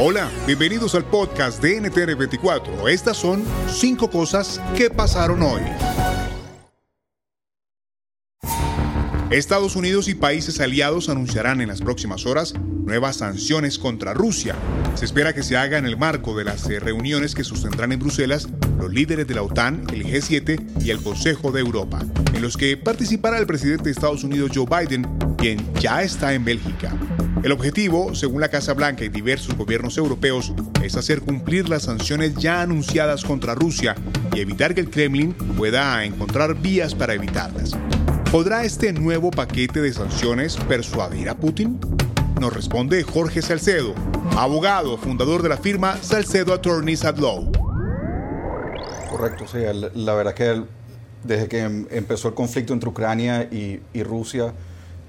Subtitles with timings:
[0.00, 2.88] Hola, bienvenidos al podcast de NTR24.
[2.88, 5.60] Estas son cinco cosas que pasaron hoy.
[9.30, 14.54] Estados Unidos y países aliados anunciarán en las próximas horas nuevas sanciones contra Rusia.
[14.94, 17.98] Se espera que se haga en el marco de las eh, reuniones que sostendrán en
[17.98, 22.00] Bruselas los líderes de la OTAN, el G7 y el Consejo de Europa,
[22.32, 25.02] en los que participará el presidente de Estados Unidos Joe Biden,
[25.36, 26.96] quien ya está en Bélgica.
[27.42, 32.34] El objetivo, según la Casa Blanca y diversos gobiernos europeos, es hacer cumplir las sanciones
[32.34, 33.94] ya anunciadas contra Rusia
[34.34, 37.72] y evitar que el Kremlin pueda encontrar vías para evitarlas.
[38.32, 41.78] ¿Podrá este nuevo paquete de sanciones persuadir a Putin?
[42.40, 43.94] Nos responde Jorge Salcedo,
[44.36, 47.52] abogado, fundador de la firma Salcedo Attorneys at Law.
[49.10, 49.58] Correcto, sí,
[49.94, 50.62] la verdad que
[51.22, 54.52] desde que em, empezó el conflicto entre Ucrania y, Rusia,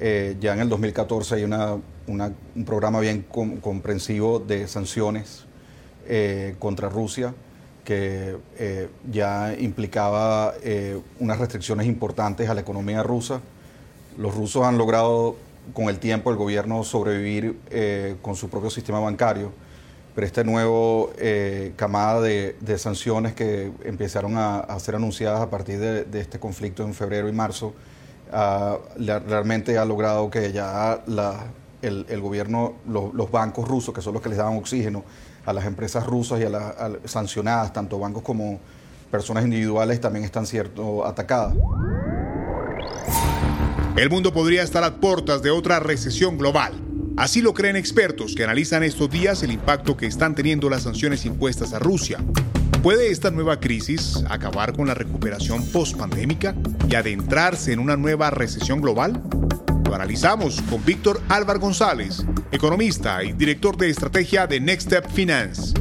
[0.00, 5.44] eh, ya en el 2014 hay una, un programa bien comprensivo de sanciones
[6.06, 7.34] eh, contra Rusia
[7.84, 13.40] que eh, ya implicaba eh, unas restricciones importantes a la economía rusa.
[14.16, 15.36] Los rusos han logrado
[15.72, 19.52] con el tiempo el gobierno sobrevivir eh, con su propio sistema bancario,
[20.14, 21.10] pero este nuevo
[21.76, 27.30] camada de, sanciones que empezaron a, ser anunciadas a partir de, este conflicto en febrero
[27.30, 27.72] y marzo,
[28.30, 31.02] ah, realmente ha logrado que ya
[31.82, 35.04] el, gobierno, los bancos rusos, que son los que les daban oxígeno,
[35.44, 36.74] a las empresas rusas y a las
[37.04, 38.60] sancionadas, tanto bancos como
[39.10, 41.54] personas individuales, también están cierto atacadas.
[43.96, 46.72] El mundo podría estar a puertas de otra recesión global.
[47.16, 51.26] Así lo creen expertos que analizan estos días el impacto que están teniendo las sanciones
[51.26, 52.18] impuestas a Rusia.
[52.82, 56.54] ¿Puede esta nueva crisis acabar con la recuperación post-pandémica
[56.88, 59.22] y adentrarse en una nueva recesión global?
[59.92, 65.74] Lo analizamos con Víctor Álvar González, economista y director de estrategia de Next Step Finance.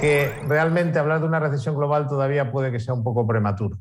[0.00, 3.78] Que realmente hablar de una recesión global todavía puede que sea un poco prematuro.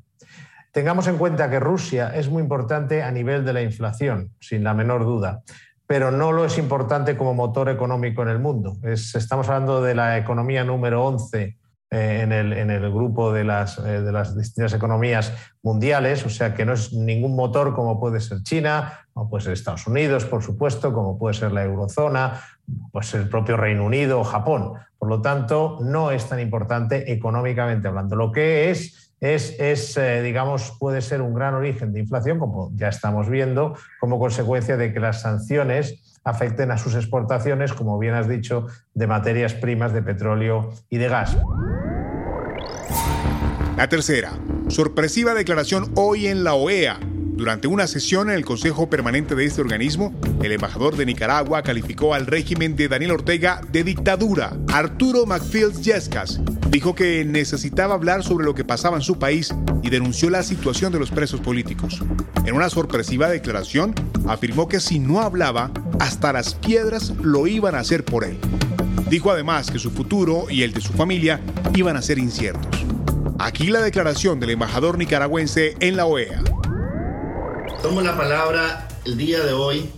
[0.71, 4.75] Tengamos en cuenta que Rusia es muy importante a nivel de la inflación, sin la
[4.75, 5.41] menor duda,
[5.87, 8.77] pero no lo es importante como motor económico en el mundo.
[8.83, 11.57] estamos hablando de la economía número 11
[11.91, 16.65] eh, en, el, grupo de las, eh, de las distintas economías mundiales, o sea que
[16.65, 20.93] no es ningún motor como puede ser China, como puede ser Estados Unidos, por supuesto,
[20.93, 22.41] como puede ser la eurozona,
[22.91, 24.73] pues el propio Reino Unido o Japón.
[24.97, 28.15] Por lo tanto, no es tan importante económicamente hablando.
[28.15, 32.71] Lo que es es, es eh, digamos, puede ser un gran origen de inflación, como
[32.75, 38.15] ya estamos viendo, como consecuencia de que las sanciones afecten a sus exportaciones, como bien
[38.15, 41.37] has dicho, de materias primas, de petróleo y de gas.
[43.77, 44.31] La tercera,
[44.67, 46.99] sorpresiva declaración hoy en la OEA.
[47.35, 52.13] Durante una sesión en el Consejo Permanente de este organismo, el embajador de Nicaragua calificó
[52.13, 54.55] al régimen de Daniel Ortega de dictadura.
[54.71, 59.53] Arturo McField Yescas dijo que necesitaba hablar sobre lo que pasaba en su país
[59.83, 62.01] y denunció la situación de los presos políticos.
[62.45, 63.93] En una sorpresiva declaración,
[64.27, 68.37] afirmó que si no hablaba, hasta las piedras lo iban a hacer por él.
[69.09, 71.41] Dijo además que su futuro y el de su familia
[71.75, 72.85] iban a ser inciertos.
[73.39, 76.41] Aquí la declaración del embajador nicaragüense en la OEA.
[77.85, 79.91] Tomo la palabra el día de hoy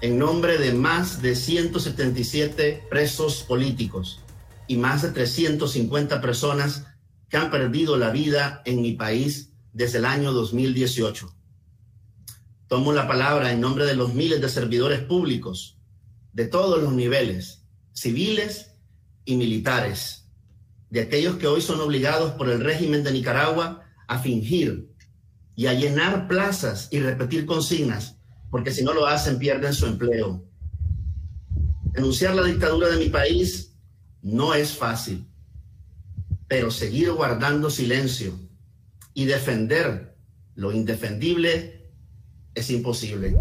[0.00, 4.24] en nombre de más de 177 presos políticos
[4.66, 6.84] y más de 350 personas
[7.28, 11.32] que han perdido la vida en mi país desde el año 2018.
[12.66, 15.78] Tomo la palabra en nombre de los miles de servidores públicos
[16.32, 17.62] de todos los niveles,
[17.92, 18.72] civiles
[19.24, 20.26] y militares,
[20.90, 24.95] de aquellos que hoy son obligados por el régimen de Nicaragua a fingir
[25.56, 28.18] y a llenar plazas y repetir consignas,
[28.50, 30.44] porque si no lo hacen pierden su empleo.
[31.92, 33.74] Denunciar la dictadura de mi país
[34.20, 35.26] no es fácil,
[36.46, 38.38] pero seguir guardando silencio
[39.14, 40.14] y defender
[40.54, 41.90] lo indefendible
[42.54, 43.34] es imposible.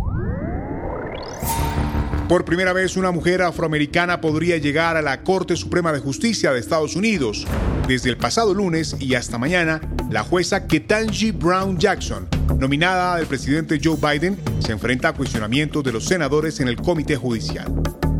[2.29, 6.59] Por primera vez, una mujer afroamericana podría llegar a la Corte Suprema de Justicia de
[6.59, 7.45] Estados Unidos.
[7.87, 12.27] Desde el pasado lunes y hasta mañana, La jueza Ketanji Brown Jackson,
[12.59, 17.15] nominada del presidente Joe Biden, se enfrenta a cuestionamientos de los senadores en el comité
[17.15, 17.73] judicial.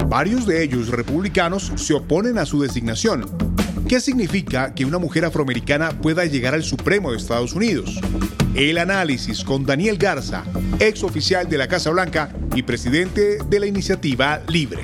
[0.07, 3.25] Varios de ellos republicanos se oponen a su designación.
[3.87, 7.99] ¿Qué significa que una mujer afroamericana pueda llegar al Supremo de Estados Unidos?
[8.55, 10.43] El análisis con Daniel Garza,
[10.79, 14.81] ex oficial de la Casa Blanca y presidente de la iniciativa Libre.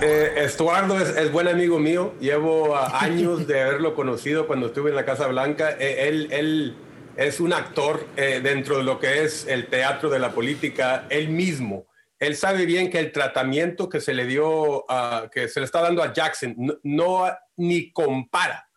[0.00, 2.14] Eh, Estuardo es, buen amigo mío.
[2.20, 5.72] Llevo ah, años de haberlo conocido cuando estuve en la Casa Blanca.
[5.72, 6.76] Eh, él, él,
[7.16, 11.06] es un actor eh, dentro de lo que es el teatro de la política.
[11.10, 11.88] Él mismo.
[12.20, 14.84] Él sabe bien que el tratamiento que se le dio,
[15.32, 17.24] que se le está dando a Jackson, no,
[17.56, 18.68] ni compara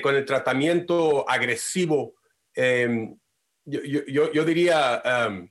[0.00, 2.14] con el tratamiento agresivo.
[2.54, 3.16] Em,
[3.64, 5.48] yo, yo, yo, diría um,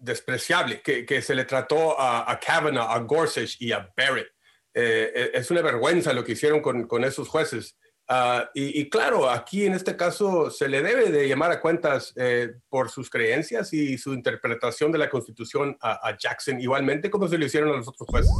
[0.00, 4.28] despreciable que, se le trató a, a, Kavanaugh, a Gorsuch y a Barrett.
[4.72, 7.76] Eh, eh, es una vergüenza lo que hicieron con, esos jueces.
[8.08, 12.54] Ah, y, claro, aquí en este caso se le debe de llamar a cuentas eh,
[12.68, 17.38] por sus creencias y su interpretación de la Constitución a, a Jackson, igualmente como se
[17.38, 18.32] lo hicieron a los otros jueces.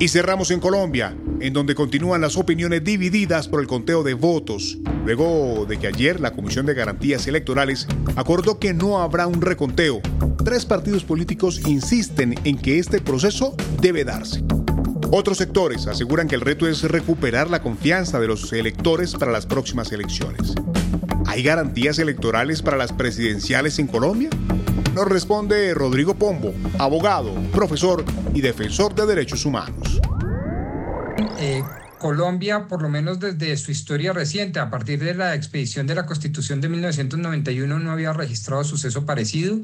[0.00, 4.78] Y cerramos en Colombia, en donde continúan las opiniones divididas por el conteo de votos,
[5.04, 7.86] luego de que ayer la Comisión de Garantías Electorales
[8.16, 10.00] acordó que no habrá un reconteo.
[10.42, 14.42] Tres partidos políticos insisten en que este proceso debe darse.
[15.10, 19.44] Otros sectores aseguran que el reto es recuperar la confianza de los electores para las
[19.44, 20.54] próximas elecciones.
[21.26, 24.30] ¿Hay garantías electorales para las presidenciales en Colombia?
[24.94, 28.02] Nos responde Rodrigo Pombo, abogado, profesor
[28.32, 29.79] y defensor de derechos humanos.
[31.42, 31.64] Eh,
[31.98, 36.04] Colombia, por lo menos desde su historia reciente, a partir de la expedición de la
[36.04, 39.58] Constitución de 1991, no había registrado suceso parecido.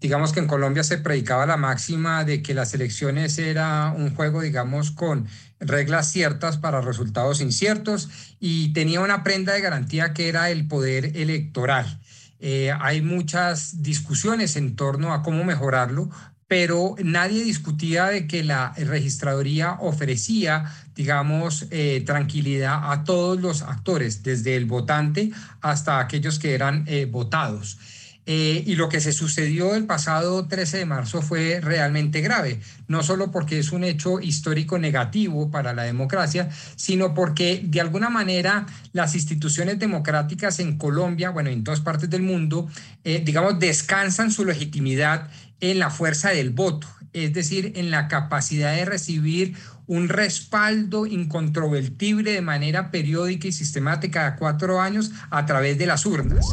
[0.00, 4.40] Digamos que en Colombia se predicaba la máxima de que las elecciones era un juego,
[4.42, 5.28] digamos, con
[5.60, 8.08] reglas ciertas para resultados inciertos
[8.40, 12.00] y tenía una prenda de garantía que era el poder electoral.
[12.40, 16.10] Eh, hay muchas discusiones en torno a cómo mejorarlo,
[16.50, 20.64] pero nadie discutía de que la registraduría ofrecía,
[20.96, 25.30] digamos, eh, tranquilidad a todos los actores, desde el votante
[25.60, 27.78] hasta aquellos que eran eh, votados.
[28.26, 32.58] Eh, y lo que se sucedió el pasado 13 de marzo fue realmente grave,
[32.88, 38.10] no solo porque es un hecho histórico negativo para la democracia, sino porque de alguna
[38.10, 42.68] manera las instituciones democráticas en Colombia, bueno, en todas partes del mundo,
[43.04, 48.84] digamos, descansan su legitimidad en la fuerza del voto, es decir, en la capacidad de
[48.84, 55.86] recibir un respaldo incontrovertible de manera periódica y sistemática a cuatro años a través de
[55.86, 56.46] las urnas.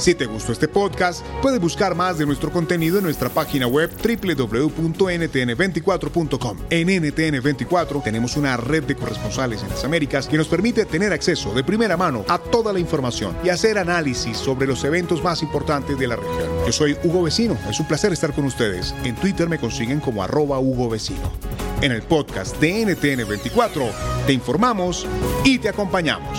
[0.00, 3.90] Si te gustó este podcast, puedes buscar más de nuestro contenido en nuestra página web
[3.90, 6.56] www.ntn24.com.
[6.70, 11.52] En NTN24 tenemos una red de corresponsales en las Américas que nos permite tener acceso
[11.52, 15.98] de primera mano a toda la información y hacer análisis sobre los eventos más importantes
[15.98, 16.48] de la región.
[16.64, 18.94] Yo soy Hugo Vecino, es un placer estar con ustedes.
[19.04, 21.30] En Twitter me consiguen como arroba Hugo Vecino.
[21.82, 23.90] En el podcast de NTN24
[24.26, 25.06] te informamos
[25.44, 26.38] y te acompañamos.